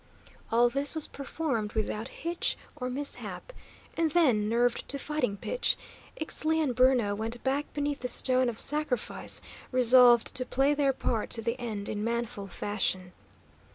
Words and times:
All 0.51 0.67
this 0.67 0.95
was 0.95 1.07
performed 1.07 1.73
without 1.73 2.07
hitch 2.07 2.57
or 2.75 2.89
mishap, 2.89 3.53
and 3.95 4.09
then, 4.09 4.49
nerved 4.49 4.89
to 4.89 4.97
fighting 4.97 5.37
pitch, 5.37 5.77
Ixtli 6.19 6.57
and 6.59 6.73
Bruno 6.73 7.13
went 7.13 7.43
back 7.43 7.71
beneath 7.73 7.99
the 7.99 8.07
stone 8.07 8.49
of 8.49 8.57
sacrifice, 8.57 9.43
resolved 9.71 10.33
to 10.33 10.43
play 10.43 10.73
their 10.73 10.91
part 10.91 11.29
to 11.37 11.43
the 11.43 11.55
end 11.61 11.87
in 11.87 12.03
manful 12.03 12.47
fashion. 12.47 13.11